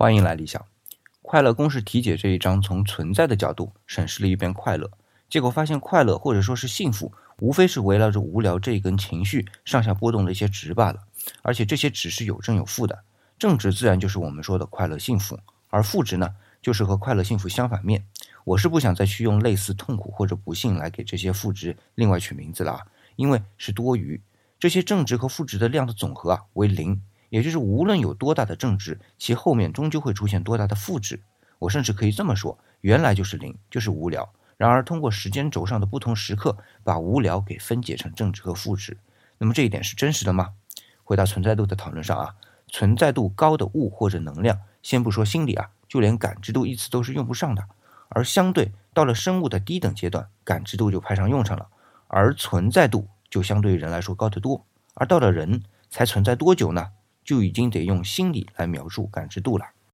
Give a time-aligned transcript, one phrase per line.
[0.00, 0.64] 欢迎来理想。
[1.22, 4.88] 快乐公式题解这一章从存在的角度审视了一遍快乐，
[5.28, 11.00] 结果发现快乐或者说是幸福，无非是围绕着无聊这一根情绪上下波动的一些值罢了。
[11.42, 13.02] 而且这些值是有正有负的，
[13.40, 18.06] 正值自然就是我们说的快乐幸福，而负值呢，就是和快乐幸福相反面。
[18.44, 22.86] 我是不想再去用类似痛苦或者不幸来给这些负值另外取名字了啊，
[23.16, 24.22] 因为是多余。
[24.60, 27.02] 这些正值和负值的量的总和啊为零。
[27.28, 31.20] 也就是无论有多大的正值，其后面终究会出现多大的负值。
[31.58, 34.28] 我甚至可以这么说：原来就是零，就是无聊。
[34.56, 38.96] 然而通过时间轴上的不同时刻，把无聊给分解成正值和负值。
[39.38, 40.54] 那么这一点是真实的吗？
[41.04, 42.34] 回到存在度的讨论上啊，
[42.66, 47.64] 存在度高的物或者能量，先不说心理啊，就连感知度一词都是用不上的。
[48.08, 51.68] 而相对到了生物的低等阶段，感知度就派上用场了，
[52.08, 54.64] 而存在度就相对于人来说高得多。
[54.94, 56.88] 而到了人才存在多久呢？
[57.28, 59.66] 就已经得用心理来描述感知度了。